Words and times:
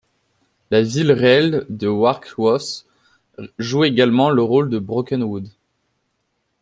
La 0.71 0.81
ville 0.81 1.11
réelle 1.11 1.67
de 1.69 1.87
Warkworth 1.87 2.87
joue 3.59 3.83
également 3.83 4.31
le 4.31 4.41
rôle 4.41 4.71
de 4.71 4.79
Brokenwood. 4.79 5.47